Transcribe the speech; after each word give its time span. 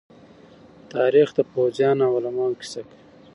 تاریخ 0.93 1.27
د 1.35 1.39
پوځيانو 1.51 2.03
او 2.07 2.11
علماءو 2.17 2.59
کيسه 2.61 2.81
کوي. 2.87 2.97